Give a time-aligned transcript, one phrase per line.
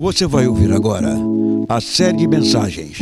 [0.00, 1.14] Você vai ouvir agora
[1.68, 2.98] a série de mensagens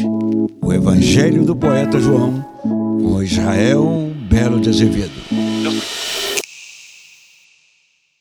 [0.62, 5.12] O Evangelho do Poeta João com Israel Belo de Azevedo.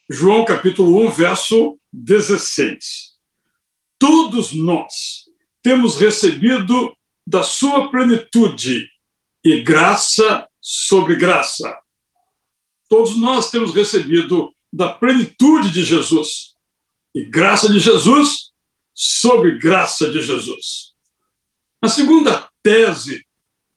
[0.09, 3.11] João capítulo 1, verso 16.
[3.99, 5.23] Todos nós
[5.63, 6.93] temos recebido
[7.27, 8.87] da sua plenitude
[9.43, 11.77] e graça sobre graça.
[12.89, 16.51] Todos nós temos recebido da plenitude de Jesus
[17.15, 18.50] e graça de Jesus
[18.93, 20.93] sobre graça de Jesus.
[21.81, 23.25] A segunda tese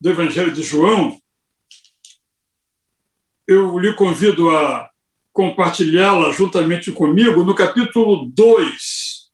[0.01, 1.19] do Evangelho de João,
[3.47, 4.91] eu lhe convido a
[5.33, 9.31] compartilhá-la juntamente comigo no capítulo 2,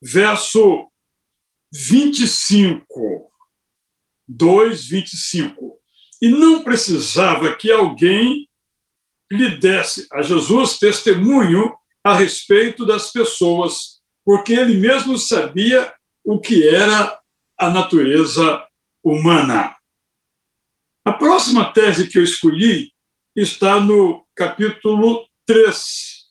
[0.00, 0.88] verso
[1.72, 3.30] 25.
[4.26, 5.78] 2, 25.
[6.22, 8.48] E não precisava que alguém
[9.30, 13.91] lhe desse a Jesus testemunho a respeito das pessoas,
[14.24, 15.92] porque ele mesmo sabia
[16.24, 17.20] o que era
[17.58, 18.66] a natureza
[19.02, 19.76] humana.
[21.04, 22.92] A próxima tese que eu escolhi
[23.34, 26.26] está no capítulo 3,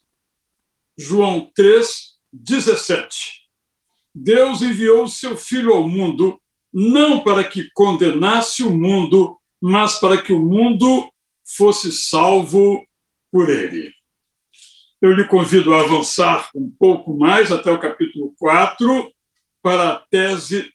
[0.98, 3.42] João 3, 17.
[4.14, 6.40] Deus enviou seu Filho ao mundo
[6.74, 11.12] não para que condenasse o mundo, mas para que o mundo
[11.46, 12.86] fosse salvo
[13.32, 13.94] por ele.
[15.02, 19.12] Eu lhe convido a avançar um pouco mais até o capítulo 4,
[19.62, 20.72] para a tese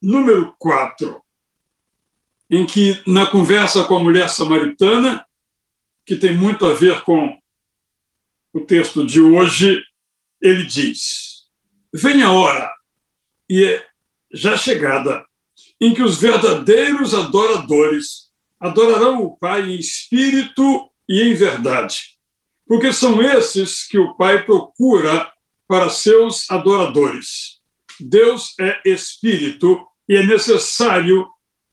[0.00, 1.22] número 4,
[2.50, 5.26] em que, na conversa com a mulher samaritana,
[6.04, 7.38] que tem muito a ver com
[8.52, 9.82] o texto de hoje,
[10.40, 11.44] ele diz:
[11.92, 12.70] Vem a hora,
[13.48, 13.86] e é
[14.32, 15.24] já chegada,
[15.80, 22.13] em que os verdadeiros adoradores adorarão o Pai em espírito e em verdade,
[22.66, 25.30] porque são esses que o Pai procura
[25.68, 27.60] para seus adoradores.
[27.98, 31.28] Deus é espírito e é necessário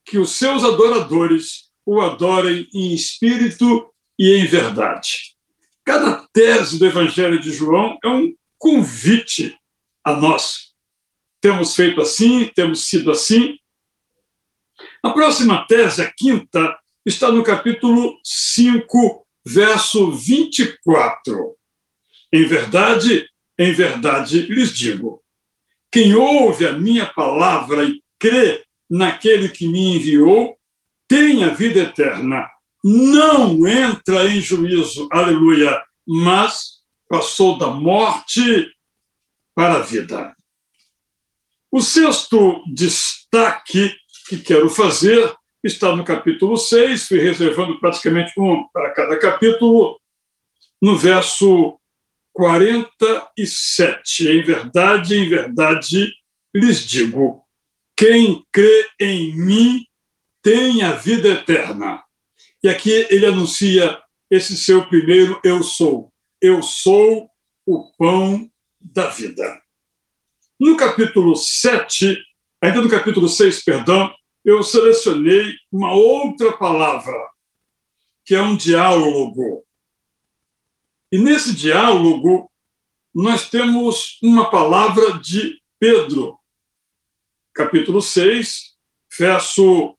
[0.05, 5.35] que os seus adoradores o adorem em espírito e em verdade.
[5.83, 9.57] Cada tese do Evangelho de João é um convite
[10.03, 10.71] a nós
[11.41, 13.57] temos feito assim, temos sido assim.
[15.03, 21.55] A próxima tese, a quinta, está no capítulo 5, verso 24.
[22.33, 25.23] Em verdade, em verdade lhes digo:
[25.91, 30.57] quem ouve a minha palavra e crê naquele que me enviou,
[31.07, 32.49] tem a vida eterna.
[32.83, 38.71] Não entra em juízo, aleluia, mas passou da morte
[39.53, 40.35] para a vida.
[41.71, 43.95] O sexto destaque
[44.27, 49.99] que quero fazer está no capítulo 6, fui reservando praticamente um para cada capítulo,
[50.81, 51.79] no verso
[52.33, 54.27] 47.
[54.27, 56.13] Em verdade, em verdade,
[56.53, 57.45] lhes digo:
[57.95, 59.85] quem crê em mim
[60.41, 62.03] tem a vida eterna.
[62.63, 66.11] E aqui ele anuncia esse seu primeiro eu sou.
[66.41, 67.29] Eu sou
[67.67, 69.61] o pão da vida.
[70.59, 72.17] No capítulo 7,
[72.61, 74.13] ainda no capítulo 6, perdão,
[74.43, 77.29] eu selecionei uma outra palavra,
[78.25, 79.65] que é um diálogo.
[81.11, 82.51] E nesse diálogo,
[83.13, 86.39] nós temos uma palavra de Pedro,
[87.53, 88.77] capítulo 6,
[89.17, 89.97] verso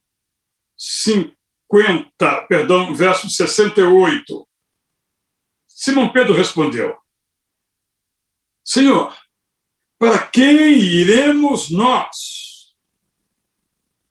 [0.77, 4.49] 50, perdão, verso 68.
[5.69, 6.97] Simão Pedro respondeu:
[8.65, 9.17] Senhor,
[9.99, 12.52] para quem iremos nós?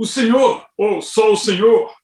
[0.01, 1.95] O Senhor, ou só o Senhor,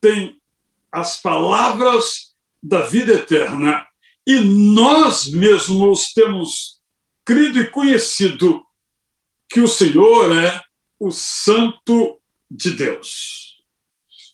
[0.00, 0.42] tem
[0.90, 3.86] as palavras da vida eterna
[4.26, 6.80] e nós mesmos temos
[7.24, 8.60] crido e conhecido
[9.48, 10.60] que o Senhor é
[10.98, 13.62] o Santo de Deus.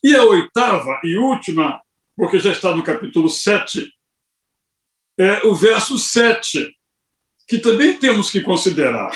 [0.02, 1.82] E a oitava e última,
[2.16, 3.86] porque já está no capítulo 7,
[5.20, 6.74] é o verso 7,
[7.46, 9.14] que também temos que considerar.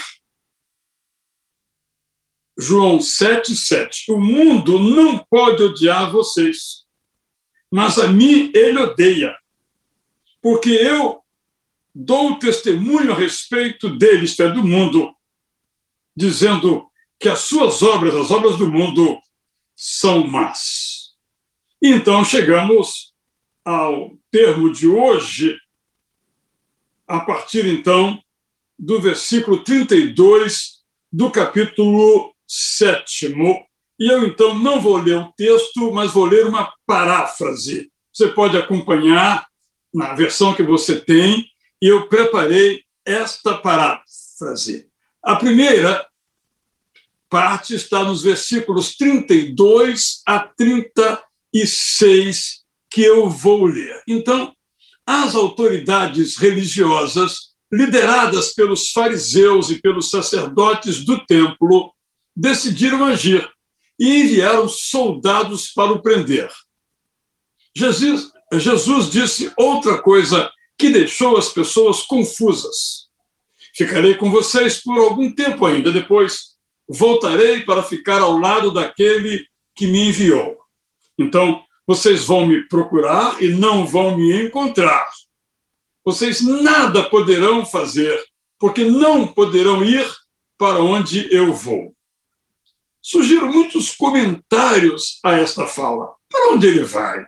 [2.58, 4.08] João 7,7.
[4.08, 6.84] O mundo não pode odiar vocês,
[7.70, 9.36] mas a mim ele odeia,
[10.42, 11.20] porque eu
[11.94, 15.14] dou testemunho a respeito dele, isto é, do mundo,
[16.16, 16.88] dizendo
[17.18, 19.20] que as suas obras, as obras do mundo,
[19.76, 21.14] são más.
[21.80, 23.14] Então chegamos
[23.64, 25.56] ao termo de hoje,
[27.06, 28.20] a partir então
[28.76, 30.78] do versículo 32
[31.12, 33.34] do capítulo 7.
[34.00, 37.90] E eu então não vou ler o texto, mas vou ler uma paráfrase.
[38.12, 39.46] Você pode acompanhar
[39.92, 41.46] na versão que você tem,
[41.80, 44.88] e eu preparei esta paráfrase.
[45.22, 46.04] A primeira
[47.28, 54.02] parte está nos versículos 32 a 36, que eu vou ler.
[54.08, 54.54] Então,
[55.06, 61.92] as autoridades religiosas, lideradas pelos fariseus e pelos sacerdotes do templo,
[62.38, 63.50] decidiram agir
[63.98, 66.48] e enviaram soldados para o prender.
[67.76, 70.48] Jesus, Jesus disse outra coisa
[70.78, 73.08] que deixou as pessoas confusas.
[73.74, 76.56] Ficarei com vocês por algum tempo ainda, depois
[76.88, 79.44] voltarei para ficar ao lado daquele
[79.74, 80.56] que me enviou.
[81.18, 85.10] Então, vocês vão me procurar e não vão me encontrar.
[86.04, 88.16] Vocês nada poderão fazer,
[88.58, 90.08] porque não poderão ir
[90.56, 91.97] para onde eu vou.
[93.10, 96.14] Surgiram muitos comentários a esta fala.
[96.28, 97.24] Para onde ele vai?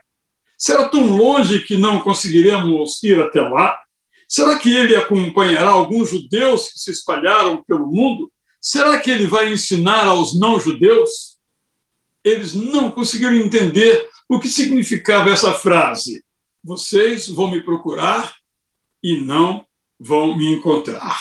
[0.59, 3.81] Será tão longe que não conseguiremos ir até lá?
[4.29, 8.31] Será que ele acompanhará alguns judeus que se espalharam pelo mundo?
[8.61, 11.39] Será que ele vai ensinar aos não-judeus?
[12.23, 16.23] Eles não conseguiram entender o que significava essa frase.
[16.63, 18.37] Vocês vão me procurar
[19.03, 19.65] e não
[19.99, 21.19] vão me encontrar.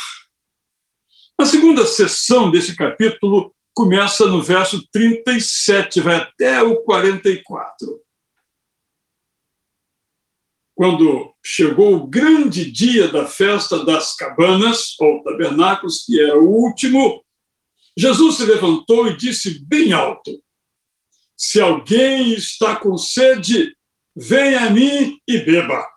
[1.37, 8.01] A segunda sessão desse capítulo começa no verso 37, vai até o 44.
[10.75, 17.23] Quando chegou o grande dia da festa das cabanas, ou tabernáculos, que era o último,
[17.97, 20.29] Jesus se levantou e disse bem alto:
[21.37, 23.73] Se alguém está com sede,
[24.13, 25.87] venha a mim e beba.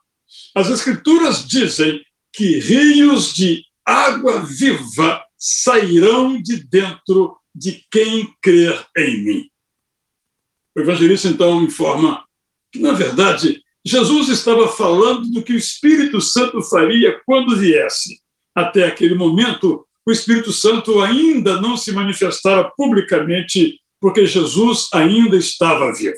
[0.54, 2.00] As Escrituras dizem
[2.32, 9.50] que rios de água viva sairão de dentro de quem crer em mim.
[10.76, 12.24] O evangelista então informa
[12.72, 18.20] que, na verdade, Jesus estava falando do que o Espírito Santo faria quando viesse.
[18.54, 25.92] Até aquele momento, o Espírito Santo ainda não se manifestara publicamente, porque Jesus ainda estava
[25.92, 26.16] vivo.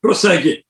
[0.00, 0.64] Prossegue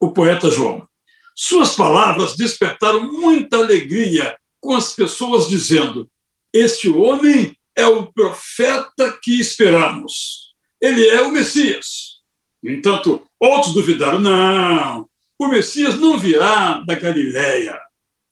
[0.00, 0.86] o poeta João.
[1.34, 6.08] Suas palavras despertaram muita alegria com as pessoas dizendo:
[6.52, 10.54] Este homem é o profeta que esperamos.
[10.80, 12.14] Ele é o Messias.
[12.62, 17.78] No entanto, outros duvidaram: não, o Messias não virá da Galileia.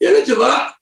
[0.01, 0.75] Ele é de lá.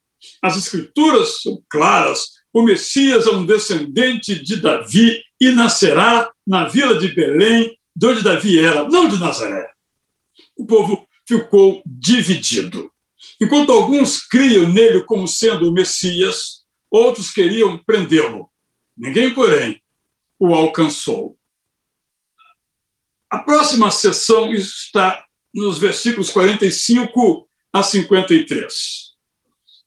[0.43, 2.27] As escrituras são claras.
[2.53, 8.23] O Messias é um descendente de Davi e nascerá na vila de Belém, de onde
[8.23, 9.71] Davi era, não de Nazaré.
[10.57, 12.91] O povo ficou dividido.
[13.41, 18.50] Enquanto alguns criam nele como sendo o Messias, outros queriam prendê-lo.
[19.01, 19.83] Ninguém, porém,
[20.39, 21.39] o alcançou.
[23.31, 25.25] A próxima sessão está
[25.55, 28.75] nos versículos 45 a 53.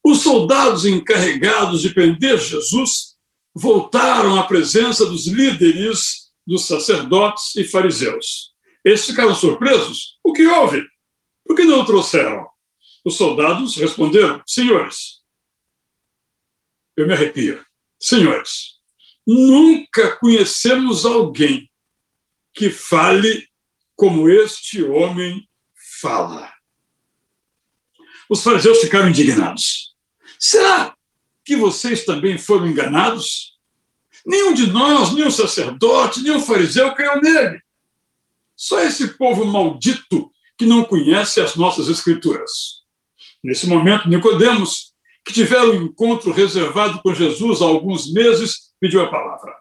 [0.04, 3.16] Os soldados encarregados de prender Jesus
[3.54, 8.56] voltaram à presença dos líderes dos sacerdotes e fariseus.
[8.84, 10.18] Eles ficaram surpresos.
[10.24, 10.84] O que houve?
[11.46, 12.48] Por que não o trouxeram?
[13.06, 15.22] Os soldados responderam: Senhores,
[16.98, 17.64] eu me arrepio.
[18.02, 18.82] Senhores,
[19.26, 21.70] nunca conhecemos alguém
[22.54, 23.48] que fale
[23.96, 25.48] como este homem
[26.02, 26.52] fala.
[28.30, 29.96] Os fariseus ficaram indignados.
[30.40, 30.96] Será
[31.46, 33.58] que vocês também foram enganados?
[34.26, 37.62] Nenhum de nós, nenhum sacerdote, nenhum fariseu creu nele.
[38.56, 42.84] Só esse povo maldito que não conhece as nossas escrituras.
[43.44, 44.93] Nesse momento, Nicodemos,
[45.26, 49.56] que tivera um encontro reservado com Jesus há alguns meses, pediu a palavra.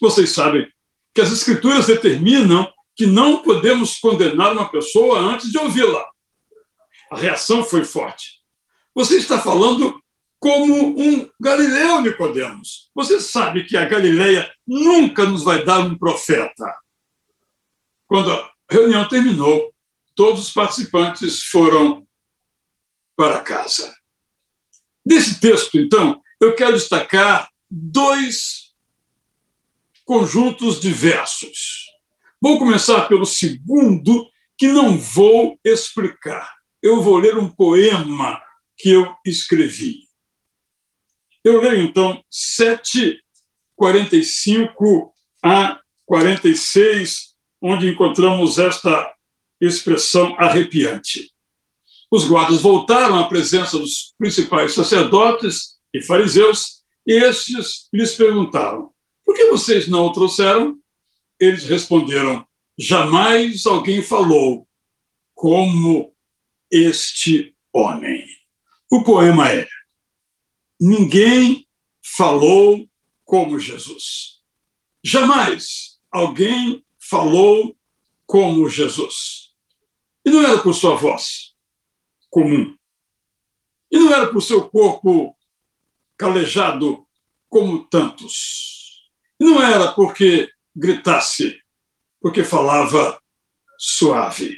[0.00, 0.66] Vocês sabem
[1.14, 6.04] que as escrituras determinam que não podemos condenar uma pessoa antes de ouvi-la.
[7.10, 8.40] A reação foi forte.
[8.94, 10.00] Você está falando
[10.40, 12.90] como um galileu, Nicodemos.
[12.94, 16.76] Você sabe que a Galileia nunca nos vai dar um profeta.
[18.06, 19.72] Quando a reunião terminou,
[20.14, 22.06] todos os participantes foram
[23.16, 23.94] para casa.
[25.04, 28.72] Nesse texto, então, eu quero destacar dois
[30.04, 31.86] conjuntos de versos.
[32.40, 36.54] Vou começar pelo segundo, que não vou explicar.
[36.82, 38.40] Eu vou ler um poema
[38.76, 40.00] que eu escrevi.
[41.42, 43.18] Eu leio, então, 7,
[43.76, 49.12] 45 a 46, onde encontramos esta
[49.60, 51.33] expressão arrepiante.
[52.14, 58.92] Os guardas voltaram à presença dos principais sacerdotes e fariseus, e estes lhes perguntaram:
[59.24, 60.78] por que vocês não o trouxeram?
[61.40, 62.46] Eles responderam:
[62.78, 64.64] jamais alguém falou
[65.34, 66.14] como
[66.70, 68.24] este homem.
[68.88, 69.66] O poema é:
[70.80, 71.66] ninguém
[72.00, 72.88] falou
[73.24, 74.40] como Jesus.
[75.02, 77.76] Jamais alguém falou
[78.24, 79.52] como Jesus.
[80.24, 81.53] E não era por sua voz
[82.34, 82.76] comum.
[83.92, 85.36] E não era por seu corpo
[86.18, 87.06] calejado
[87.48, 89.08] como tantos.
[89.38, 91.60] E não era porque gritasse,
[92.20, 93.20] porque falava
[93.78, 94.56] suave.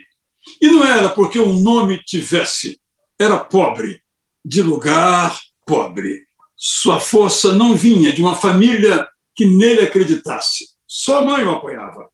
[0.59, 2.81] E não era porque o nome tivesse,
[3.19, 4.03] era pobre,
[4.43, 6.27] de lugar pobre.
[6.57, 10.65] Sua força não vinha de uma família que nele acreditasse.
[10.87, 12.09] Sua mãe o apoiava.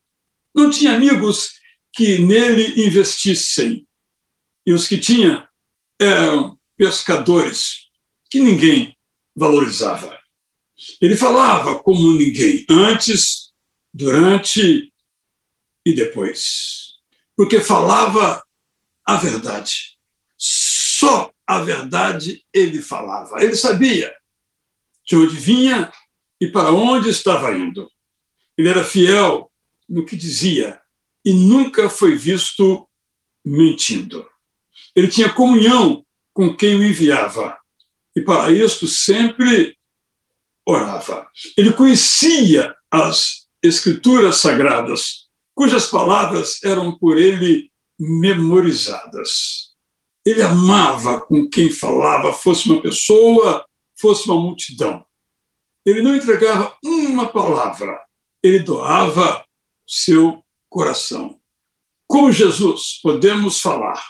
[0.53, 1.53] Não tinha amigos
[1.93, 3.87] que nele investissem.
[4.67, 5.49] E os que tinha
[6.01, 7.89] eram pescadores
[8.31, 8.97] que ninguém
[9.35, 10.19] valorizava.
[11.01, 13.53] Ele falava como ninguém, antes,
[13.93, 14.93] durante
[15.85, 16.95] e depois.
[17.37, 18.43] Porque falava
[19.05, 19.97] a verdade.
[20.37, 23.43] Só a verdade ele falava.
[23.43, 24.15] Ele sabia
[25.05, 25.93] de onde vinha
[26.41, 27.91] e para onde estava indo.
[28.57, 29.51] Ele era fiel
[29.89, 30.81] no que dizia
[31.25, 32.89] e nunca foi visto
[33.45, 34.29] mentindo.
[34.95, 37.59] Ele tinha comunhão com quem o enviava
[38.15, 39.77] e para isto sempre
[40.67, 41.27] orava.
[41.57, 49.73] Ele conhecia as escrituras sagradas, cujas palavras eram por ele memorizadas.
[50.25, 53.65] Ele amava com quem falava, fosse uma pessoa,
[53.99, 55.05] fosse uma multidão.
[55.85, 58.01] Ele não entregava uma palavra,
[58.43, 59.45] ele doava
[59.89, 61.41] seu coração.
[62.07, 64.03] Como Jesus, podemos falar.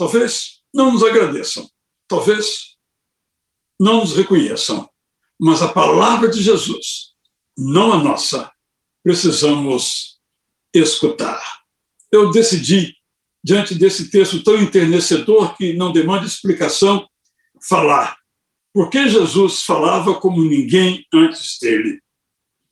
[0.00, 1.68] Talvez não nos agradeçam,
[2.08, 2.78] talvez
[3.78, 4.88] não nos reconheçam,
[5.38, 7.12] mas a palavra de Jesus,
[7.54, 8.50] não a nossa,
[9.04, 10.18] precisamos
[10.74, 11.38] escutar.
[12.10, 12.96] Eu decidi,
[13.44, 17.06] diante desse texto tão enternecedor que não demanda explicação,
[17.68, 18.16] falar.
[18.72, 22.00] Porque Jesus falava como ninguém antes dele.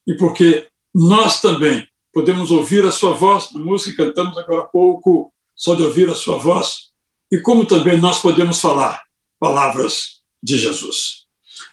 [0.06, 5.30] E porque nós também podemos ouvir a sua voz, na música cantamos agora há pouco,
[5.54, 6.87] só de ouvir a sua voz,
[7.30, 9.02] e como também nós podemos falar
[9.38, 11.26] palavras de Jesus.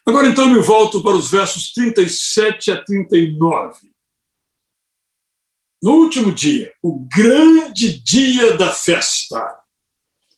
[0.05, 3.91] Agora, então, me volto para os versos 37 a 39.
[5.81, 9.59] No último dia, o grande dia da festa,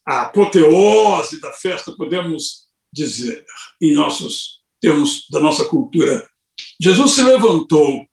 [0.05, 3.45] a apoteose da festa, podemos dizer,
[3.81, 6.29] em nossos termos da nossa cultura,
[6.81, 8.05] Jesus se levantou,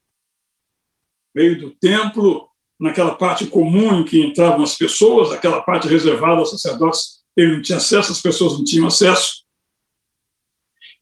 [1.35, 6.51] veio do templo, naquela parte comum em que entravam as pessoas, aquela parte reservada aos
[6.51, 9.45] sacerdotes, ele não tinha acesso, as pessoas não tinham acesso.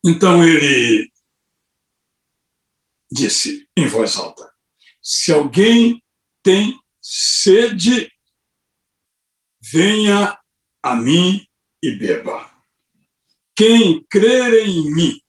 [0.05, 1.11] Então ele
[3.11, 4.51] disse em voz alta:
[5.01, 6.03] Se alguém
[6.43, 8.11] tem sede,
[9.61, 10.39] venha
[10.83, 11.47] a mim
[11.83, 12.51] e beba.
[13.55, 15.21] Quem crer em mim,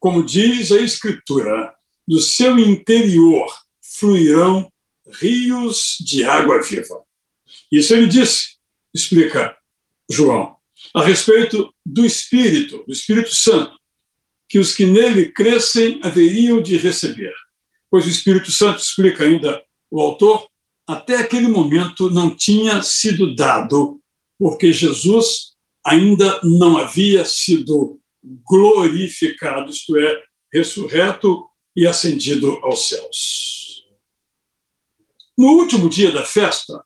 [0.00, 1.74] como diz a Escritura,
[2.06, 3.46] do seu interior
[3.98, 4.70] fluirão
[5.20, 7.02] rios de água viva.
[7.70, 8.56] Isso ele disse,
[8.94, 9.56] explica
[10.10, 10.56] João,
[10.94, 13.78] a respeito do Espírito, do Espírito Santo,
[14.48, 17.32] que os que nele crescem haveriam de receber.
[17.90, 20.48] Pois o Espírito Santo, explica ainda o autor,
[20.86, 24.00] até aquele momento não tinha sido dado,
[24.38, 25.54] porque Jesus
[25.84, 33.63] ainda não havia sido glorificado, isto é, ressurreto e ascendido aos céus.
[35.36, 36.84] No último dia da festa,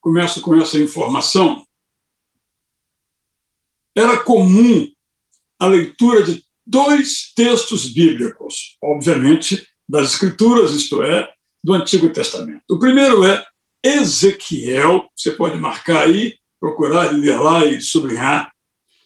[0.00, 1.66] começo com essa informação,
[3.96, 4.86] era comum
[5.58, 11.32] a leitura de dois textos bíblicos, obviamente das Escrituras, isto é,
[11.64, 12.62] do Antigo Testamento.
[12.70, 13.44] O primeiro é
[13.82, 18.52] Ezequiel, você pode marcar aí, procurar ler lá e sublinhar.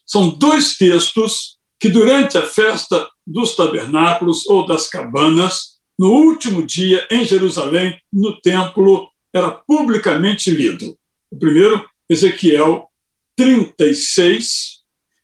[0.04, 5.71] São dois textos que, durante a festa dos tabernáculos ou das cabanas,
[6.02, 10.98] no último dia em Jerusalém, no templo, era publicamente lido.
[11.30, 12.90] O primeiro, Ezequiel
[13.36, 14.80] 36,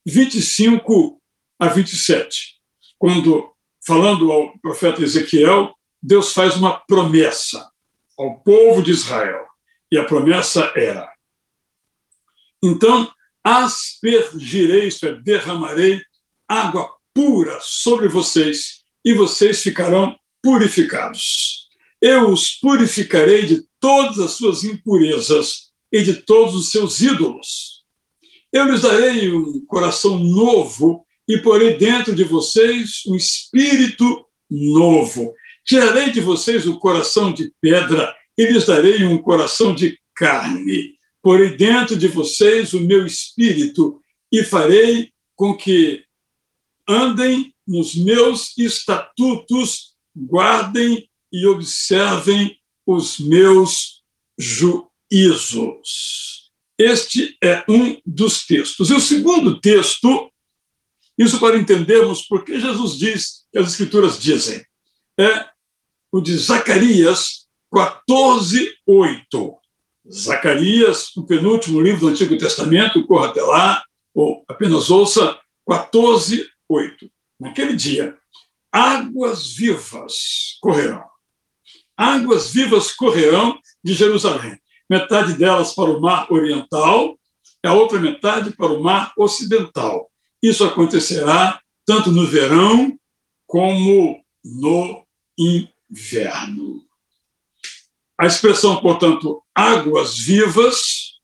[0.06, 1.20] 25
[1.58, 2.60] a 27,
[2.96, 3.52] quando,
[3.84, 7.68] falando ao profeta Ezequiel, Deus faz uma promessa
[8.16, 9.48] ao povo de Israel.
[9.90, 11.12] E a promessa era:
[12.62, 16.00] então aspergirei, isto é, derramarei
[16.46, 21.68] água pura sobre vocês, e vocês ficarão purificados.
[22.00, 27.84] Eu os purificarei de todas as suas impurezas e de todos os seus ídolos.
[28.52, 35.34] Eu lhes darei um coração novo e porei dentro de vocês um espírito novo.
[35.64, 40.94] Tirarei de vocês o coração de pedra e lhes darei um coração de carne.
[41.22, 44.00] Porei dentro de vocês o meu espírito
[44.32, 46.02] e farei com que
[46.88, 49.92] andem nos meus estatutos,
[50.26, 54.02] guardem e observem os meus
[54.38, 54.88] juízos.
[56.78, 58.90] Este é um dos textos.
[58.90, 60.30] E o segundo texto,
[61.16, 64.64] isso para entendermos porque Jesus diz, que as Escrituras dizem,
[65.18, 65.46] é
[66.12, 69.54] o de Zacarias 14, 8.
[70.10, 73.84] Zacarias, o penúltimo livro do Antigo Testamento, corra até lá,
[74.14, 77.10] ou apenas ouça 14, 8.
[77.38, 78.16] Naquele dia,
[78.72, 81.04] águas vivas correrão.
[81.96, 84.58] Águas vivas correrão de Jerusalém.
[84.88, 87.18] Metade delas para o mar oriental,
[87.64, 90.10] a outra metade para o mar ocidental.
[90.42, 92.98] Isso acontecerá tanto no verão
[93.46, 95.06] como no
[95.38, 96.84] inverno.
[98.18, 101.18] A expressão, portanto, águas vivas,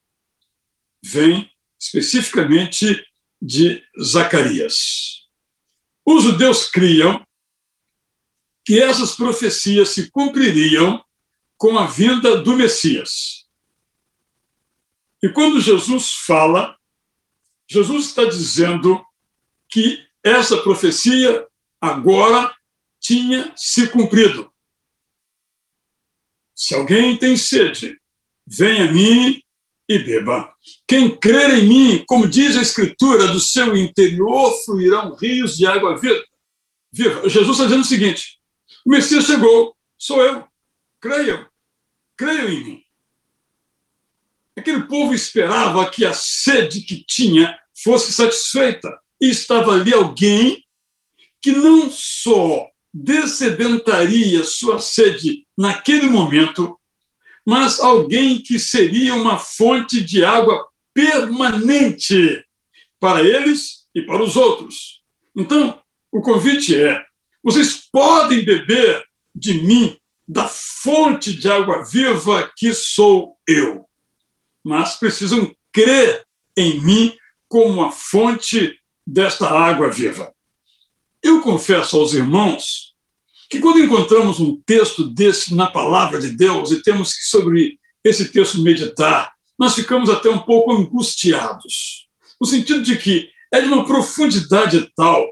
[1.02, 3.04] vem especificamente
[3.40, 5.24] de Zacarias.
[6.06, 7.23] Os judeus criam
[8.64, 11.04] que essas profecias se cumpririam
[11.56, 13.44] com a vinda do Messias.
[15.22, 16.76] E quando Jesus fala,
[17.68, 19.02] Jesus está dizendo
[19.70, 21.46] que essa profecia
[21.80, 22.54] agora
[23.00, 24.50] tinha se cumprido.
[26.54, 27.98] Se alguém tem sede,
[28.46, 29.42] venha a mim
[29.88, 30.54] e beba.
[30.86, 35.98] Quem crer em mim, como diz a Escritura, do seu interior fluirão rios de água
[35.98, 36.24] viva.
[36.92, 38.38] Jesus está dizendo o seguinte:
[38.84, 40.46] o Messias chegou, sou eu.
[41.00, 41.46] Creiam,
[42.16, 42.84] creiam em mim.
[44.56, 48.88] Aquele povo esperava que a sede que tinha fosse satisfeita.
[49.20, 50.64] E estava ali alguém
[51.42, 56.78] que não só dessedentaria sua sede naquele momento,
[57.44, 62.44] mas alguém que seria uma fonte de água permanente
[63.00, 65.02] para eles e para os outros.
[65.36, 67.04] Então, o convite é:
[67.42, 69.96] vocês podem beber de mim,
[70.26, 73.84] da fonte de água viva que sou eu,
[74.64, 76.26] mas precisam crer
[76.56, 77.16] em mim
[77.48, 78.76] como a fonte
[79.06, 80.34] desta água viva.
[81.22, 82.94] Eu confesso aos irmãos
[83.48, 88.32] que quando encontramos um texto desse na palavra de Deus e temos que sobre esse
[88.32, 92.08] texto meditar, nós ficamos até um pouco angustiados,
[92.40, 95.24] no sentido de que é de uma profundidade tal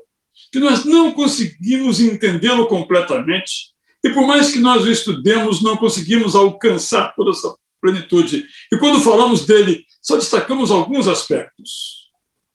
[0.52, 3.72] que nós não conseguimos entendê-lo completamente
[4.04, 8.46] e por mais que nós o estudemos, não conseguimos alcançar toda essa plenitude.
[8.70, 12.10] E quando falamos dele, só destacamos alguns aspectos.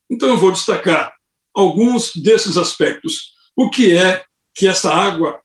[0.10, 1.14] Então eu vou destacar
[1.54, 3.34] alguns desses aspectos.
[3.56, 5.40] O que é que essa água,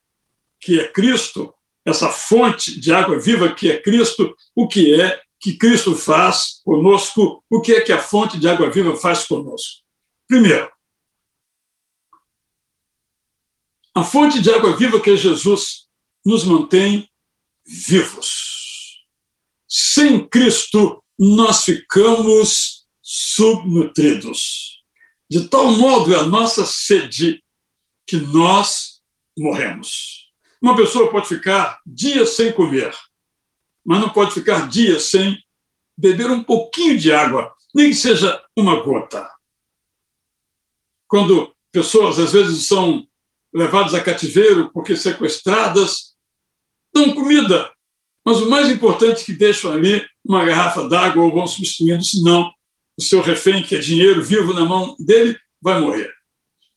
[0.60, 1.54] que é Cristo,
[1.86, 7.42] essa fonte de água viva que é Cristo, o que é que Cristo faz conosco,
[7.50, 9.82] o que é que a fonte de água viva faz conosco.
[10.28, 10.70] Primeiro,
[13.94, 15.86] a fonte de água viva que é Jesus
[16.24, 17.08] nos mantém
[17.66, 19.04] vivos.
[19.68, 24.82] Sem Cristo, nós ficamos subnutridos.
[25.30, 27.42] De tal modo é a nossa sede
[28.06, 29.00] que nós
[29.36, 30.30] morremos.
[30.60, 32.94] Uma pessoa pode ficar dias sem comer,
[33.84, 35.42] mas não pode ficar dias sem
[35.98, 39.28] beber um pouquinho de água, nem que seja uma gota.
[41.08, 43.06] Quando pessoas, às vezes, são
[43.52, 46.14] levadas a cativeiro porque sequestradas,
[46.92, 47.72] dão comida,
[48.24, 52.52] mas o mais importante é que deixam ali uma garrafa d'água ou vão substituindo, senão
[52.96, 56.12] o seu refém, que é dinheiro vivo na mão dele, vai morrer.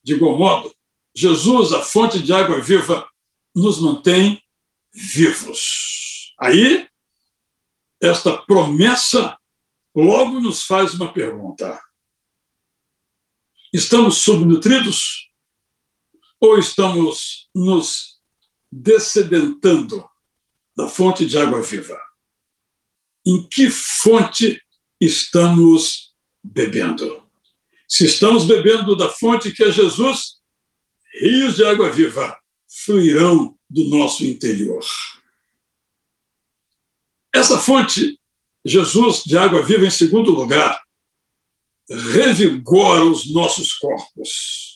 [0.03, 0.73] De igual modo,
[1.15, 3.07] Jesus, a fonte de água viva,
[3.55, 4.41] nos mantém
[4.93, 6.33] vivos.
[6.39, 6.87] Aí,
[8.01, 9.37] esta promessa
[9.95, 11.79] logo nos faz uma pergunta:
[13.73, 15.29] estamos subnutridos
[16.45, 18.19] ou estamos nos
[18.71, 20.07] descedentando
[20.75, 21.99] da fonte de água viva?
[23.25, 24.61] Em que fonte
[25.01, 27.23] estamos bebendo.
[27.87, 30.35] Se estamos bebendo da fonte que é Jesus,
[31.19, 34.85] rios de água viva fluirão do nosso interior.
[37.33, 38.19] Essa fonte,
[38.63, 40.81] Jesus de água viva, em segundo lugar,
[41.89, 44.74] revigora os nossos corpos.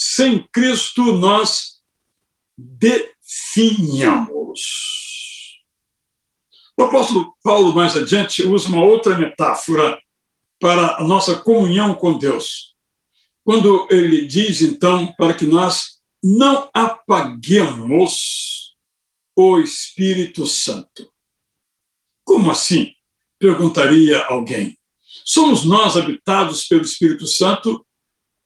[0.00, 1.80] Sem Cristo, nós
[2.56, 4.60] definhamos.
[6.78, 10.00] O apóstolo Paulo, mais adiante, usa uma outra metáfora
[10.60, 12.76] para a nossa comunhão com Deus.
[13.44, 18.76] Quando ele diz, então, para que nós não apaguemos
[19.34, 21.12] o Espírito Santo.
[22.24, 22.94] Como assim?
[23.36, 24.78] Perguntaria alguém.
[25.24, 27.84] Somos nós habitados pelo Espírito Santo?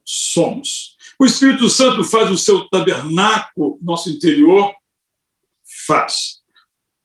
[0.02, 0.91] Somos.
[1.22, 4.74] O Espírito Santo faz o seu tabernáculo, nosso interior?
[5.86, 6.42] Faz.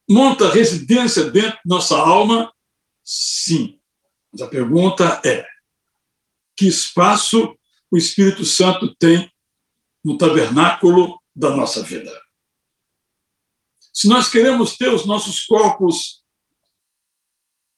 [0.09, 2.51] Monta residência dentro da nossa alma?
[3.03, 3.79] Sim.
[4.31, 5.47] Mas a pergunta é:
[6.55, 7.55] que espaço
[7.91, 9.31] o Espírito Santo tem
[10.03, 12.11] no tabernáculo da nossa vida?
[13.93, 16.23] Se nós queremos ter os nossos corpos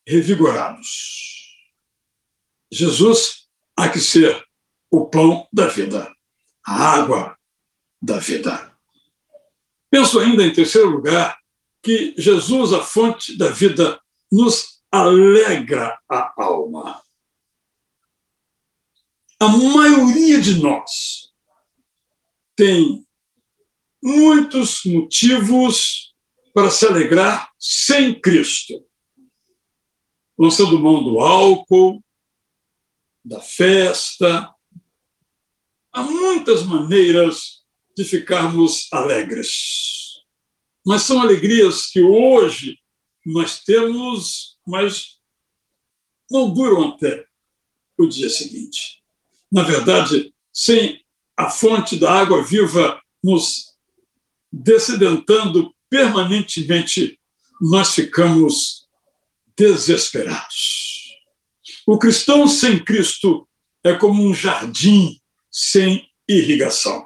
[0.08, 1.58] revigorados,
[2.72, 4.42] Jesus há que ser
[4.90, 6.10] o pão da vida,
[6.70, 7.36] a água
[8.00, 8.78] da vida.
[9.90, 11.36] Penso ainda, em terceiro lugar,
[11.82, 14.00] que Jesus, a fonte da vida,
[14.32, 17.02] nos alegra a alma.
[19.40, 21.34] A maioria de nós
[22.56, 23.04] tem
[24.04, 26.14] muitos motivos
[26.54, 28.86] para se alegrar sem Cristo.
[30.38, 32.00] Lançando mão do álcool,
[33.26, 34.54] da festa.
[36.00, 37.60] Há muitas maneiras
[37.94, 40.22] de ficarmos alegres.
[40.86, 42.80] Mas são alegrias que hoje
[43.26, 45.18] nós temos, mas
[46.32, 47.26] não duram até
[47.98, 49.04] o dia seguinte.
[49.52, 51.04] Na verdade, sem
[51.36, 53.66] a fonte da água viva nos
[54.50, 57.20] descedentando permanentemente,
[57.60, 58.88] nós ficamos
[59.58, 61.10] desesperados.
[61.86, 63.46] O cristão sem Cristo
[63.84, 65.19] é como um jardim
[65.62, 67.06] sem irrigação.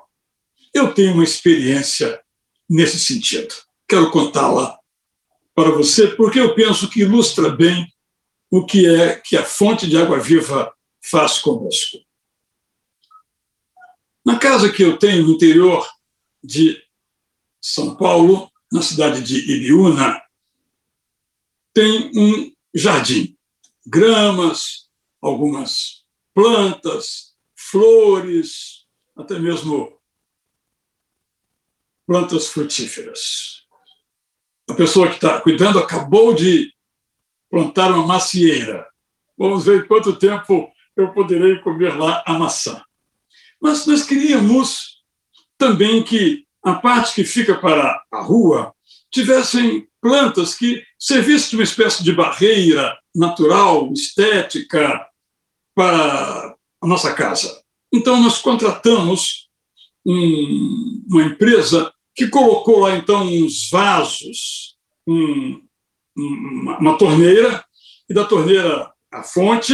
[0.71, 2.21] Eu tenho uma experiência
[2.69, 3.51] nesse sentido.
[3.87, 4.79] Quero contá-la
[5.55, 7.91] para você, porque eu penso que ilustra bem
[8.51, 10.71] o que é que a fonte de água viva
[11.03, 11.97] faz conosco.
[14.23, 15.89] Na casa que eu tenho no interior
[16.43, 16.79] de
[17.59, 20.21] São Paulo, na cidade de Ibiúna,
[21.73, 23.35] tem um jardim,
[23.85, 24.87] gramas,
[25.19, 26.03] algumas
[26.35, 27.32] plantas,
[27.73, 28.85] flores,
[29.17, 29.99] até mesmo
[32.05, 33.63] plantas frutíferas.
[34.69, 36.71] A pessoa que está cuidando acabou de
[37.49, 38.87] plantar uma macieira.
[39.35, 42.79] Vamos ver quanto tempo eu poderei comer lá a maçã.
[43.59, 45.03] Mas nós queríamos
[45.57, 48.71] também que a parte que fica para a rua
[49.11, 55.07] tivessem plantas que servissem de uma espécie de barreira natural, estética,
[55.73, 57.62] para a nossa casa.
[57.93, 59.49] Então, nós contratamos
[60.05, 64.75] um, uma empresa que colocou lá, então, uns vasos,
[65.07, 65.61] um,
[66.17, 67.63] uma, uma torneira,
[68.09, 69.73] e da torneira a fonte,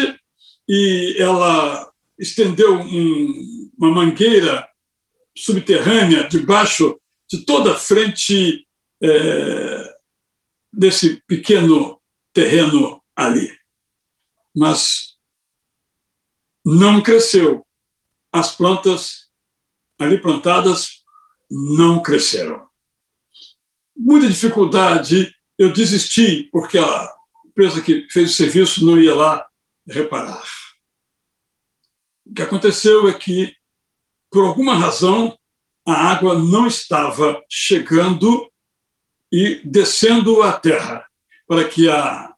[0.67, 4.67] e ela estendeu um, uma mangueira
[5.38, 6.99] subterrânea debaixo
[7.32, 8.67] de toda a frente
[9.01, 9.95] é,
[10.73, 12.01] desse pequeno
[12.34, 13.58] terreno ali.
[14.55, 15.15] Mas
[16.65, 17.65] não cresceu.
[18.32, 19.30] As plantas
[20.00, 21.04] ali plantadas
[21.50, 22.68] não cresceram.
[23.96, 27.13] Muita dificuldade, eu desisti, porque a
[27.46, 29.46] empresa que fez o serviço não ia lá
[29.88, 30.46] reparar.
[32.26, 33.60] O que aconteceu é que
[34.32, 35.38] por alguma razão,
[35.86, 38.50] a água não estava chegando
[39.32, 41.06] e descendo à terra,
[41.48, 42.34] para que a,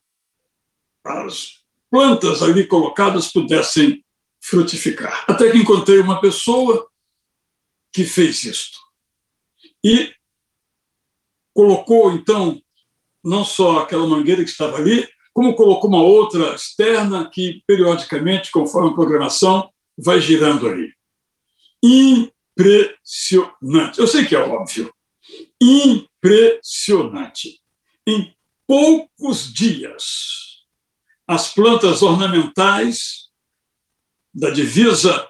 [1.05, 4.03] as plantas ali colocadas pudessem
[4.41, 5.25] frutificar.
[5.27, 6.89] Até que encontrei uma pessoa
[7.93, 8.79] que fez isto.
[9.83, 10.13] E
[11.53, 12.61] colocou, então,
[13.23, 18.89] não só aquela mangueira que estava ali, como colocou uma outra externa que, periodicamente, conforme
[18.89, 20.93] a programação, vai girando ali
[21.83, 23.99] impressionante.
[23.99, 24.91] Eu sei que é óbvio.
[25.61, 27.59] Impressionante.
[28.07, 28.33] Em
[28.67, 30.63] poucos dias,
[31.27, 33.20] as plantas ornamentais
[34.33, 35.27] da divisa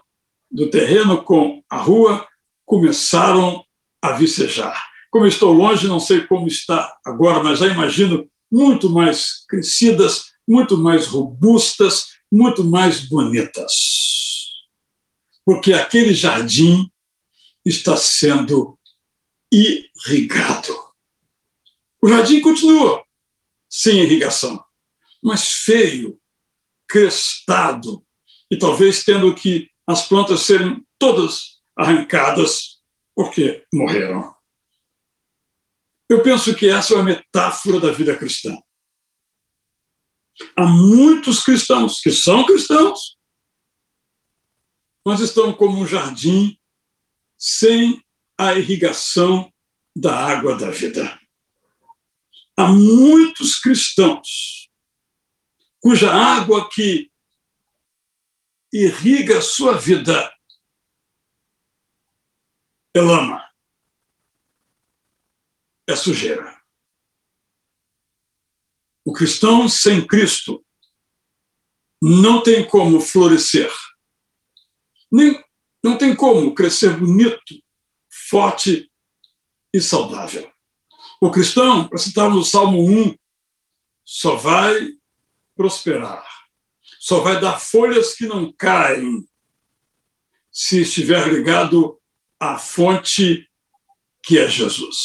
[0.50, 2.28] do terreno com a rua
[2.66, 3.64] começaram
[4.02, 4.90] a vicejar.
[5.10, 10.78] Como estou longe, não sei como está agora, mas já imagino muito mais crescidas, muito
[10.78, 14.02] mais robustas, muito mais bonitas
[15.46, 16.90] porque aquele jardim
[17.66, 18.80] está sendo
[19.52, 20.74] irrigado.
[22.02, 23.04] O jardim continua
[23.70, 24.64] sem irrigação,
[25.22, 26.20] mas feio,
[26.88, 28.06] crestado,
[28.52, 32.82] e talvez tendo que as plantas serem todas arrancadas
[33.16, 34.36] porque morreram.
[36.10, 38.56] Eu penso que essa é a metáfora da vida cristã.
[40.58, 43.18] Há muitos cristãos que são cristãos,
[45.06, 46.60] nós estamos como um jardim
[47.38, 48.04] sem
[48.38, 49.52] a irrigação
[49.96, 51.20] da água da vida.
[52.58, 54.70] Há muitos cristãos
[55.80, 57.11] cuja água que
[58.72, 60.34] irriga a sua vida
[62.94, 63.50] é lama,
[65.88, 66.62] é sujeira.
[69.06, 70.64] O cristão sem Cristo
[72.02, 73.72] não tem como florescer,
[75.12, 75.44] nem
[75.84, 77.62] não tem como crescer bonito,
[78.30, 78.92] forte
[79.74, 80.52] e saudável.
[81.20, 83.16] O cristão, para citarmos o Salmo 1,
[84.06, 84.90] só vai
[85.56, 86.26] prosperar,
[87.02, 89.28] só vai dar folhas que não caem
[90.52, 92.00] se estiver ligado
[92.40, 93.50] à fonte
[94.22, 94.98] que é Jesus.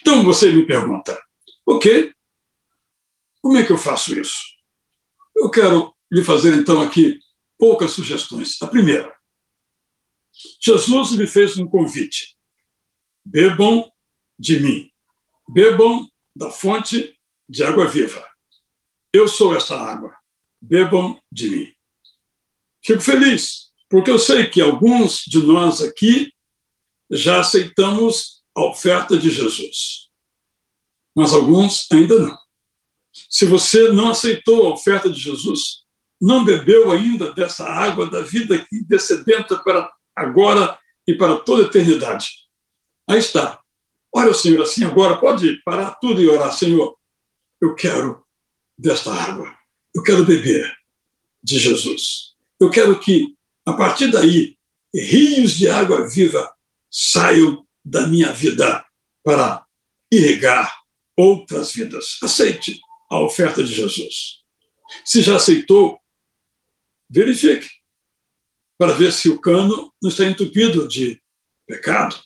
[0.00, 1.22] Então você me pergunta,
[1.64, 2.12] ok,
[3.40, 4.40] como é que eu faço isso?
[5.36, 7.20] Eu quero lhe fazer então aqui
[7.56, 8.60] poucas sugestões.
[8.60, 9.16] A primeira,
[10.60, 12.36] Jesus lhe fez um convite:
[13.24, 13.88] bebam
[14.36, 14.90] de mim,
[15.48, 17.16] bebam da fonte
[17.48, 18.28] de água viva.
[19.12, 20.19] Eu sou essa água,
[20.60, 21.74] bebam de mim.
[22.84, 26.32] Fico feliz, porque eu sei que alguns de nós aqui
[27.10, 30.08] já aceitamos a oferta de Jesus,
[31.16, 32.38] mas alguns ainda não.
[33.28, 35.84] Se você não aceitou a oferta de Jesus,
[36.20, 41.66] não bebeu ainda dessa água da vida que descedenta para agora e para toda a
[41.66, 42.28] eternidade.
[43.08, 43.60] Aí está.
[44.14, 46.96] Olha, Senhor, assim agora, pode parar tudo e orar, Senhor.
[47.60, 48.24] Eu quero
[48.78, 49.59] desta água.
[49.94, 50.72] Eu quero beber
[51.42, 52.34] de Jesus.
[52.60, 53.34] Eu quero que,
[53.66, 54.56] a partir daí,
[54.94, 56.52] rios de água viva
[56.90, 58.84] saiam da minha vida
[59.24, 59.64] para
[60.12, 60.80] irrigar
[61.16, 62.18] outras vidas.
[62.22, 64.40] Aceite a oferta de Jesus.
[65.04, 65.98] Se já aceitou,
[67.08, 67.68] verifique
[68.78, 71.20] para ver se o cano não está entupido de
[71.66, 72.18] pecado,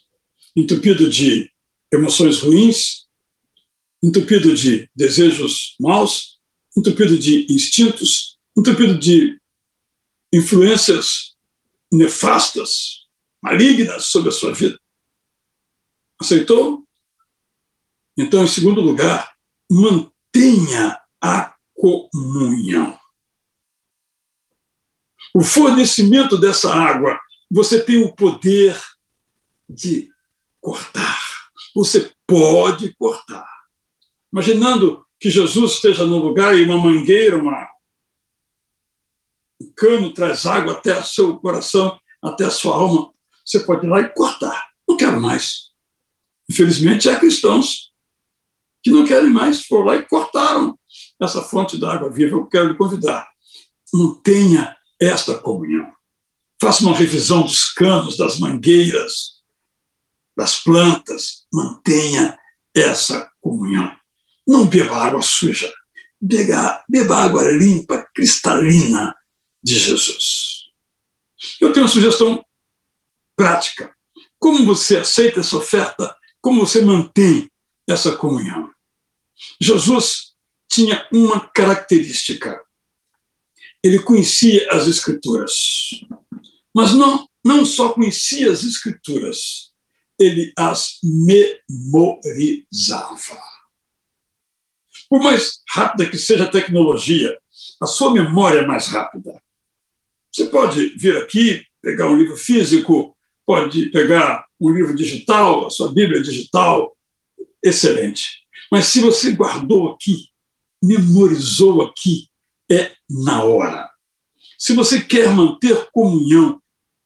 [0.55, 1.51] entupido de
[1.93, 3.07] emoções ruins,
[4.03, 6.34] entupido de desejos maus,
[6.77, 9.41] entupido de instintos, entupido de
[10.33, 11.35] influências
[11.93, 13.07] nefastas,
[13.43, 14.79] malignas sobre a sua vida.
[16.21, 16.85] Aceitou?
[18.17, 19.33] Então, em segundo lugar,
[19.71, 22.99] mantenha tenha a comunhão.
[25.33, 28.77] O fornecimento dessa água, você tem o poder
[29.69, 30.11] de
[30.61, 31.21] cortar.
[31.73, 33.49] Você pode cortar.
[34.33, 37.67] Imaginando que Jesus esteja num lugar e uma mangueira, uma,
[39.59, 43.11] um cano traz água até o seu coração, até a sua alma.
[43.43, 44.69] Você pode ir lá e cortar.
[44.87, 45.71] Não quero mais.
[46.51, 47.91] Infelizmente, há cristãos
[48.83, 50.79] que não querem mais, foram lá e cortaram
[51.19, 52.37] essa fonte da água viva.
[52.37, 53.27] Eu quero lhe convidar.
[53.95, 55.91] Mantenha esta comunhão.
[56.61, 59.43] Faça uma revisão dos canos, das mangueiras,
[60.37, 61.47] das plantas.
[61.51, 62.39] Mantenha
[62.77, 64.04] essa comunhão.
[64.47, 65.73] Não beba água suja.
[66.21, 69.15] Beba, beba água limpa, cristalina
[69.63, 70.65] de Jesus.
[71.61, 72.45] Eu tenho uma sugestão
[73.37, 73.95] prática.
[74.39, 76.17] Como você aceita essa oferta?
[76.41, 77.51] Como você mantém
[77.89, 78.73] essa comunhão?
[79.61, 80.35] Jesus
[80.71, 82.63] tinha uma característica.
[83.83, 85.53] Ele conhecia as Escrituras.
[86.75, 89.73] Mas não, não só conhecia as Escrituras,
[90.19, 93.54] ele as memorizava.
[95.15, 97.39] Por mais rápida que seja a tecnologia,
[97.81, 99.41] a sua memória é mais rápida.
[100.33, 105.93] Você pode vir aqui, pegar um livro físico, pode pegar um livro digital, a sua
[105.93, 106.97] Bíblia digital,
[107.63, 108.45] excelente.
[108.73, 110.31] Mas se você guardou aqui,
[110.83, 112.29] memorizou aqui,
[112.69, 113.89] é na hora.
[114.59, 116.61] Se você quer manter comunhão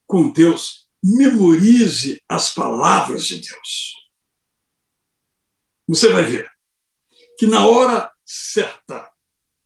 [0.07, 3.93] com Deus, memorize as palavras de Deus.
[5.87, 6.58] Você vai ver
[7.39, 9.09] que na hora certa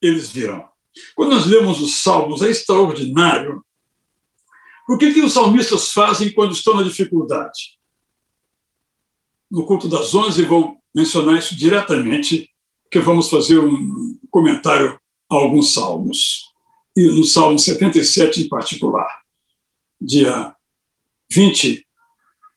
[0.01, 0.69] eles virão.
[1.17, 3.65] Quando nós lemos os Salmos, é extraordinário.
[4.89, 7.79] O que, que os salmistas fazem quando estão na dificuldade?
[9.51, 12.51] No culto das onze vão mencionar isso diretamente,
[12.91, 16.53] que vamos fazer um comentário a alguns salmos.
[16.95, 19.09] E no Salmo 77 em particular,
[19.99, 20.55] dia
[21.31, 21.87] 20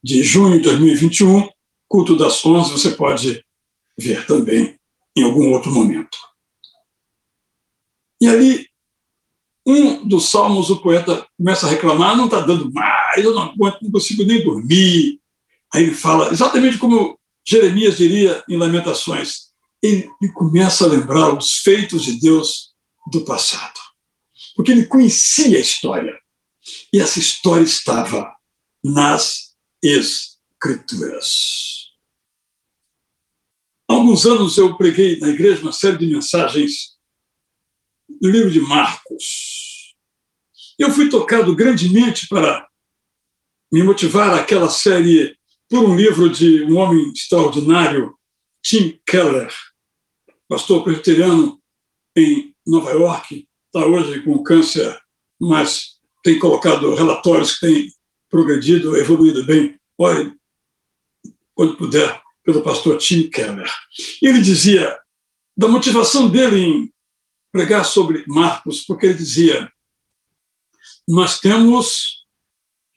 [0.03, 1.47] de junho de 2021,
[1.87, 3.45] culto das 11, você pode
[3.97, 4.77] ver também
[5.15, 6.17] em algum outro momento.
[8.21, 8.67] E ali,
[9.65, 13.81] um dos salmos, o poeta começa a reclamar: não está dando mais, eu não aguento,
[13.81, 15.19] não consigo nem dormir.
[15.73, 19.49] Aí ele fala, exatamente como Jeremias diria em Lamentações,
[19.81, 22.73] ele começa a lembrar os feitos de Deus
[23.11, 23.79] do passado.
[24.55, 26.17] Porque ele conhecia a história.
[26.91, 28.33] E essa história estava
[28.83, 31.84] nas Escrituras.
[33.87, 36.97] Há alguns anos eu preguei na igreja uma série de mensagens
[38.09, 39.95] do livro de Marcos.
[40.77, 42.67] Eu fui tocado grandemente para
[43.71, 45.37] me motivar aquela série
[45.69, 48.17] por um livro de um homem extraordinário,
[48.63, 49.53] Tim Keller,
[50.47, 51.61] pastor presbiteriano
[52.15, 54.99] em Nova York, está hoje com câncer,
[55.39, 57.93] mas tem colocado relatórios que têm
[58.29, 59.79] progredido, evoluído bem.
[59.97, 60.33] Olhe,
[61.53, 63.69] quando puder, pelo pastor Tim Keller.
[64.21, 64.97] Ele dizia
[65.57, 66.93] da motivação dele em
[67.51, 69.71] pregar sobre Marcos, porque ele dizia:
[71.07, 72.25] nós temos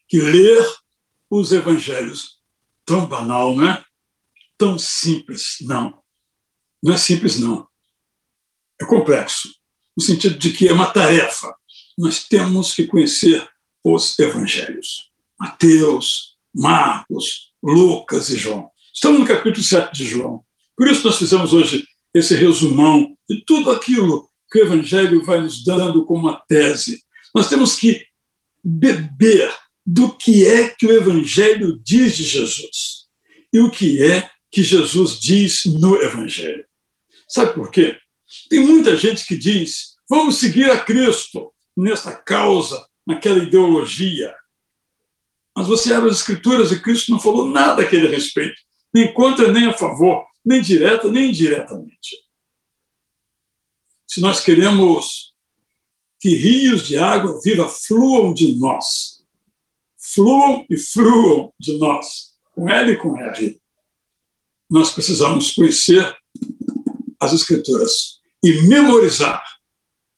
[0.07, 0.65] que ler
[1.31, 2.39] os evangelhos.
[2.85, 3.85] Tão banal, não é?
[4.57, 6.03] Tão simples, não.
[6.83, 7.69] Não é simples, não.
[8.81, 9.49] É complexo,
[9.97, 11.55] no sentido de que é uma tarefa.
[11.97, 13.49] Nós temos que conhecer
[13.85, 15.11] os evangelhos.
[15.39, 18.71] Mateus, Marcos, Lucas e João.
[18.99, 20.45] Estamos no capítulo 7 de João.
[20.77, 25.63] Por isso nós fizemos hoje esse resumão de tudo aquilo que o Evangelho vai nos
[25.63, 27.01] dando como uma tese.
[27.33, 28.05] Nós temos que
[28.65, 29.55] beber
[29.87, 33.07] do que é que o Evangelho diz de Jesus
[33.53, 36.67] e o que é que Jesus diz no Evangelho.
[37.29, 37.97] Sabe por quê?
[38.51, 44.35] Tem muita gente que diz: vamos seguir a Cristo nessa causa, naquela ideologia.
[45.57, 48.67] Mas você abre as Escrituras e Cristo não falou nada a aquele respeito
[48.99, 52.17] nem contra, nem a favor, nem direta, nem indiretamente.
[54.09, 55.33] Se nós queremos
[56.21, 59.23] que rios de água viva fluam de nós,
[59.97, 63.61] fluam e fluam de nós, com L e com R,
[64.69, 66.17] nós precisamos conhecer
[67.21, 69.45] as Escrituras e memorizar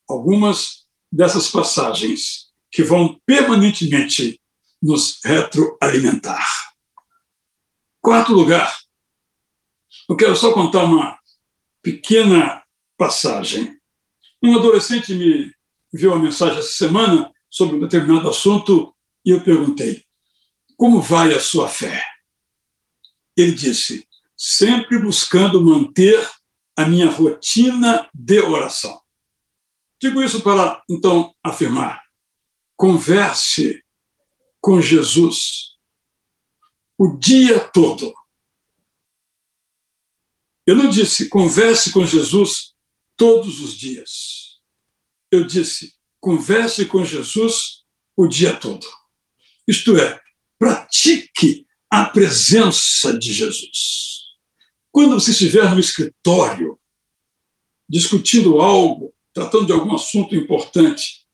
[0.08, 4.40] algumas dessas passagens que vão permanentemente
[4.82, 6.69] nos retroalimentar.
[8.02, 8.74] Quarto lugar,
[10.08, 11.18] eu quero só contar uma
[11.82, 12.64] pequena
[12.96, 13.78] passagem.
[14.42, 15.52] Um adolescente me
[15.92, 20.02] enviou uma mensagem essa semana sobre um determinado assunto e eu perguntei:
[20.76, 22.02] Como vai a sua fé?
[23.36, 26.26] Ele disse: Sempre buscando manter
[26.76, 28.98] a minha rotina de oração.
[30.00, 32.02] Digo isso para, então, afirmar:
[32.76, 33.84] converse
[34.58, 35.69] com Jesus
[37.00, 38.12] o dia todo.
[40.66, 42.74] Eu não disse converse com Jesus
[43.16, 44.60] todos os dias.
[45.32, 48.86] Eu disse converse com Jesus o dia todo.
[49.66, 50.20] Isto é,
[50.58, 54.36] pratique a presença de Jesus.
[54.92, 56.78] Quando você estiver no escritório,
[57.88, 61.26] discutindo algo, tratando de algum assunto importante,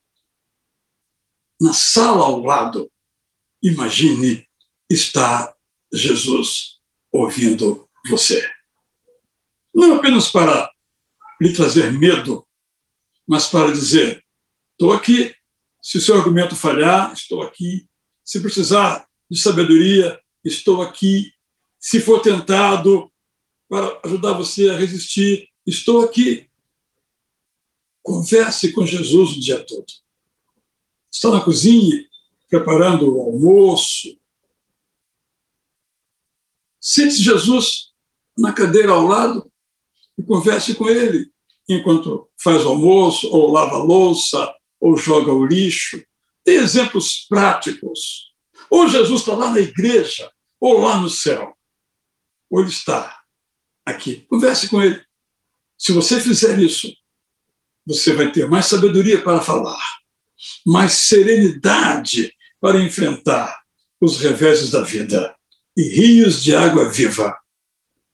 [1.61, 2.88] na sala ao lado,
[3.61, 4.46] imagine
[4.88, 5.56] estar
[5.92, 6.79] Jesus
[7.12, 8.49] ouvindo você.
[9.75, 10.70] Não apenas para
[11.40, 12.46] lhe trazer medo,
[13.27, 14.25] mas para dizer:
[14.72, 15.35] estou aqui.
[15.83, 17.87] Se o seu argumento falhar, estou aqui.
[18.25, 21.33] Se precisar de sabedoria, estou aqui.
[21.79, 23.11] Se for tentado
[23.68, 26.49] para ajudar você a resistir, estou aqui.
[28.03, 29.87] Converse com Jesus o dia todo.
[31.12, 32.05] Está na cozinha
[32.49, 34.15] preparando o almoço,
[36.87, 37.88] Sente Jesus
[38.38, 39.51] na cadeira ao lado
[40.16, 41.29] e converse com ele
[41.68, 46.01] enquanto faz almoço, ou lava louça, ou joga o lixo.
[46.44, 48.33] Tem exemplos práticos.
[48.70, 51.57] Ou Jesus está lá na igreja, ou lá no céu.
[52.49, 53.20] Ou ele está
[53.85, 54.25] aqui.
[54.29, 55.05] Converse com ele.
[55.77, 56.96] Se você fizer isso,
[57.85, 59.85] você vai ter mais sabedoria para falar,
[60.64, 63.61] mais serenidade para enfrentar
[64.01, 65.36] os reveses da vida
[65.77, 67.37] e rios de água viva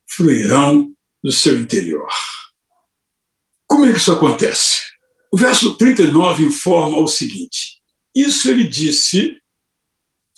[0.09, 2.09] fluirão do seu interior.
[3.67, 4.81] Como é que isso acontece?
[5.33, 7.81] O verso 39 informa o seguinte:
[8.15, 9.39] Isso ele disse,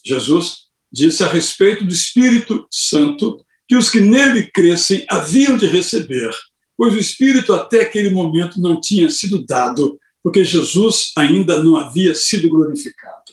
[0.05, 6.31] Jesus disse a respeito do Espírito Santo, que os que nele crescem haviam de receber,
[6.77, 12.15] pois o Espírito até aquele momento não tinha sido dado, porque Jesus ainda não havia
[12.15, 13.33] sido glorificado.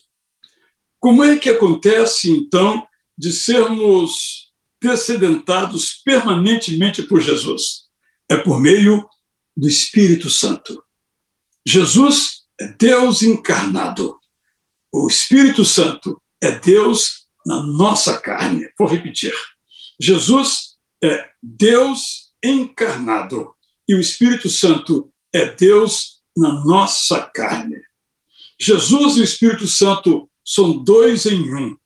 [0.99, 2.87] Como é que acontece, então,
[3.21, 4.51] de sermos
[4.81, 7.83] descedentados permanentemente por Jesus.
[8.27, 9.07] É por meio
[9.55, 10.83] do Espírito Santo.
[11.63, 14.17] Jesus é Deus encarnado.
[14.91, 18.67] O Espírito Santo é Deus na nossa carne.
[18.75, 19.35] Vou repetir.
[19.99, 23.53] Jesus é Deus encarnado
[23.87, 27.79] e o Espírito Santo é Deus na nossa carne.
[28.59, 31.77] Jesus e o Espírito Santo são dois em um.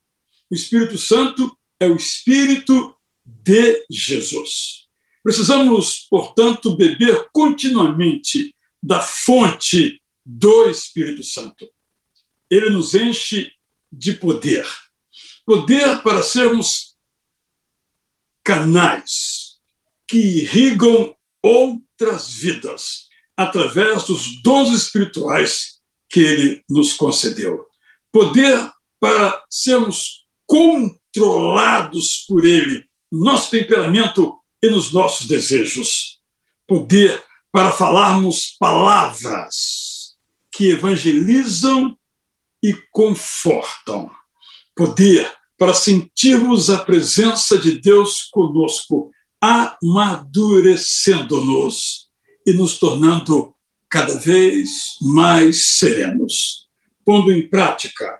[0.51, 4.85] O Espírito Santo é o Espírito de Jesus.
[5.23, 11.67] Precisamos, portanto, beber continuamente da fonte do Espírito Santo.
[12.49, 13.51] Ele nos enche
[13.91, 14.67] de poder.
[15.45, 16.95] poder para sermos
[18.43, 19.59] canais
[20.07, 27.65] que irrigam outras vidas através dos dons espirituais que ele nos concedeu.
[28.11, 36.19] Poder para sermos controlados por ele, nosso temperamento e nos nossos desejos.
[36.67, 40.15] Poder para falarmos palavras
[40.51, 41.97] que evangelizam
[42.61, 44.11] e confortam.
[44.75, 52.09] Poder para sentirmos a presença de Deus conosco, amadurecendo-nos
[52.45, 53.55] e nos tornando
[53.89, 56.67] cada vez mais serenos,
[57.05, 58.19] pondo em prática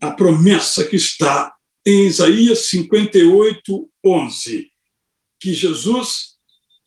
[0.00, 4.70] a promessa que está em Isaías 58, 11,
[5.40, 6.36] que Jesus,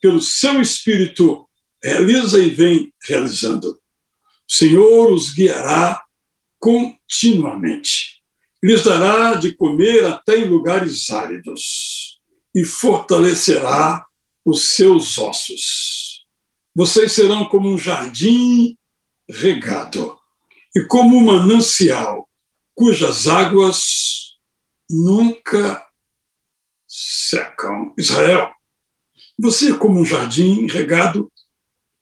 [0.00, 1.48] pelo seu Espírito,
[1.82, 3.70] realiza e vem realizando.
[3.70, 6.02] O Senhor os guiará
[6.58, 8.20] continuamente.
[8.62, 12.20] Lhes dará de comer até em lugares áridos
[12.54, 14.04] e fortalecerá
[14.44, 16.26] os seus ossos.
[16.74, 18.76] Vocês serão como um jardim
[19.28, 20.18] regado
[20.76, 22.29] e como um manancial
[22.80, 24.38] cujas águas
[24.88, 25.86] nunca
[26.88, 27.92] secam.
[27.98, 28.50] Israel,
[29.38, 31.30] você é como um jardim regado,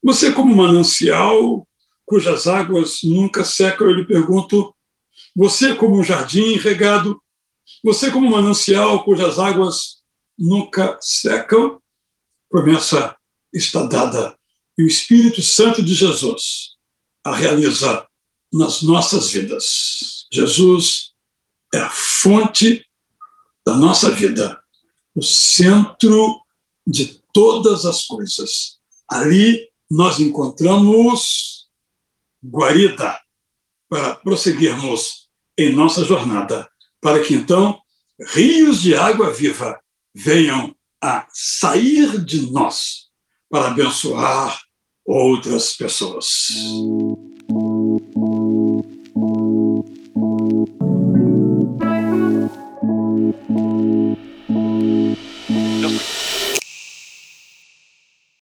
[0.01, 1.66] você é como um manancial
[2.07, 3.89] cujas águas nunca secam.
[3.89, 4.72] Eu lhe pergunto,
[5.35, 7.20] você é como um jardim regado,
[7.83, 10.01] você é como um manancial cujas águas
[10.39, 11.83] nunca secam?
[12.49, 13.16] Promessa
[13.53, 14.39] está dada
[14.79, 16.76] e o Espírito Santo de Jesus
[17.24, 18.07] a realiza
[18.53, 20.18] nas nossas vidas.
[20.33, 21.12] Jesus
[21.74, 22.85] é a fonte
[23.66, 24.61] da nossa vida,
[25.14, 26.41] o centro
[26.87, 28.79] de todas as coisas.
[29.11, 31.68] Ali nós encontramos
[32.45, 33.20] guarida
[33.89, 36.68] para prosseguirmos em nossa jornada,
[37.01, 37.81] para que então
[38.35, 39.79] rios de água viva
[40.14, 43.09] venham a sair de nós
[43.49, 44.61] para abençoar
[45.05, 46.49] outras pessoas.